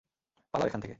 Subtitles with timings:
[0.53, 0.89] পালাও এখান থেকে!